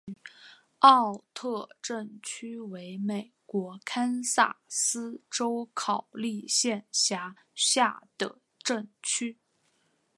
[0.79, 9.37] 奥特镇区为美国堪萨斯州考利县辖下的镇区。